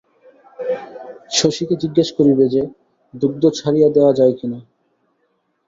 শশীকে 1.31 1.75
জিজ্ঞাসা 1.83 2.13
করিবে 2.17 2.45
যে, 2.49 2.61
দুগ্ধ 3.13 3.43
ছাড়িয়া 3.49 3.89
দেওয়া 3.89 4.11
যায় 4.13 4.33
কিনা। 4.39 4.59